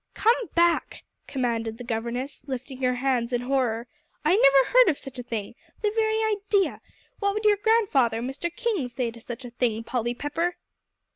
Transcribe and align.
"Come 0.15 0.47
back," 0.55 1.03
commanded 1.27 1.77
the 1.77 1.83
governess, 1.83 2.43
lifting 2.47 2.81
her 2.81 2.95
hands 2.95 3.31
in 3.31 3.41
horror. 3.41 3.85
"I 4.25 4.35
never 4.35 4.71
heard 4.71 4.87
of 4.89 4.97
such 4.97 5.19
a 5.19 5.21
thing. 5.21 5.53
The 5.83 5.91
very 5.93 6.17
idea! 6.23 6.81
What 7.19 7.35
would 7.35 7.45
your 7.45 7.57
grandfather, 7.63 8.19
Mr. 8.19 8.49
King, 8.51 8.87
say 8.87 9.11
to 9.11 9.21
such 9.21 9.45
a 9.45 9.51
thing, 9.51 9.83
Polly 9.83 10.15
Pepper?" 10.15 10.57